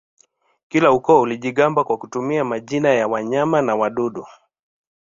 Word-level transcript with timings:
Kila 0.69 0.91
ukoo 0.91 1.21
ulijigamba 1.21 1.83
kwa 1.83 1.97
kutumia 1.97 2.43
majina 2.45 2.89
ya 2.89 3.07
wanyama 3.07 3.61
na 3.61 3.75
wadudu 3.75 4.27